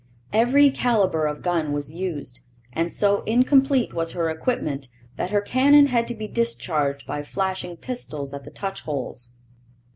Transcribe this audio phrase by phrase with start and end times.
[0.33, 2.39] Every calibre of gun was used,
[2.73, 7.77] and so incomplete was her equipment that her cannon had to be discharged by flashing
[7.77, 9.29] pistols at the touch holes.